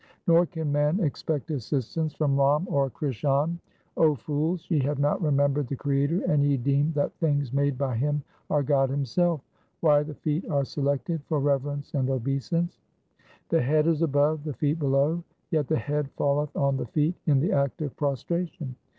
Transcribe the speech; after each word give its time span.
2 0.25 0.33
Nor 0.33 0.45
can 0.47 0.71
man 0.71 0.99
expect 1.01 1.51
assistance 1.51 2.15
from 2.15 2.35
Ram 2.35 2.65
or 2.71 2.89
Krishan:— 2.89 3.59
O 4.05 4.15
fools, 4.15 4.65
ye 4.71 4.79
have 4.79 4.97
not 4.97 5.21
remembered 5.21 5.67
the 5.67 5.75
Creator, 5.75 6.23
and 6.27 6.41
ye 6.41 6.57
deem 6.57 6.91
that 6.93 7.13
things 7.19 7.53
made 7.53 7.77
by 7.77 7.95
Him 7.95 8.23
are 8.49 8.63
God 8.63 8.89
Himself. 8.89 9.41
3 9.81 9.87
Why 9.87 10.01
the 10.01 10.15
feet 10.15 10.49
are 10.49 10.65
selected 10.65 11.21
for 11.25 11.39
reverence 11.39 11.93
and 11.93 12.09
obeisance:— 12.09 12.79
The 13.49 13.61
head 13.61 13.85
is 13.85 14.01
above, 14.01 14.43
the 14.43 14.53
feet 14.53 14.79
below, 14.79 15.23
yet 15.51 15.67
the 15.67 15.77
head 15.77 16.09
falleth 16.17 16.55
on 16.57 16.77
the 16.77 16.87
feet 16.87 17.13
in 17.27 17.39
the 17.39 17.51
act 17.51 17.83
of 17.83 17.95
prostration. 17.95 18.75